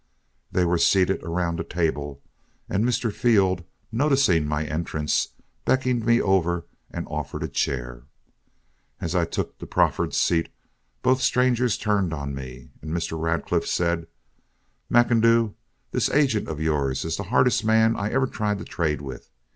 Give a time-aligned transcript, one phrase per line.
[0.51, 2.23] They were seated around a table,
[2.67, 3.13] and Mr.
[3.13, 5.27] Field, noticing my entrance,
[5.63, 8.05] beckoned me over and offered a chair.
[8.99, 10.49] As I took the proffered seat,
[11.03, 13.15] both strangers turned on me, and Mr.
[13.21, 14.07] Radcliff said:
[14.91, 15.53] "McIndoo,
[15.91, 19.29] this agent of yours is the hardest man I ever tried to trade with.